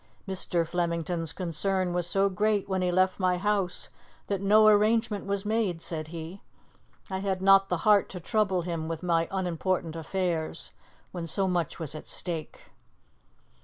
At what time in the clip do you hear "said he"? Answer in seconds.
5.79-6.41